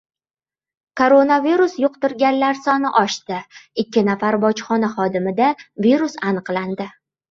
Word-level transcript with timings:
Koronavirus 1.01 1.75
yuqtirganlar 1.83 2.61
soni 2.63 2.93
oshdi. 3.03 3.39
Ikki 3.87 4.07
nafar 4.11 4.41
bojxona 4.49 4.93
xodimida 4.99 5.55
virus 5.89 6.23
aniqlandi 6.31 6.95